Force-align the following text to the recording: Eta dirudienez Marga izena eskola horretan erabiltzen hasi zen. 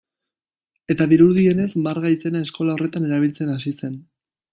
Eta 0.93 1.05
dirudienez 1.11 1.67
Marga 1.87 2.13
izena 2.13 2.41
eskola 2.47 2.75
horretan 2.79 3.07
erabiltzen 3.11 3.53
hasi 3.57 3.75
zen. 3.83 4.01